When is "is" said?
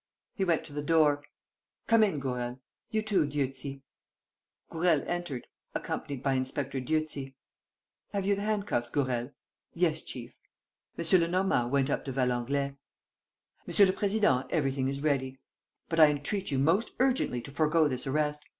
14.87-15.03